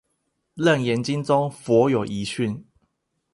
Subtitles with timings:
[0.55, 2.63] 楞嚴經中佛有遺訓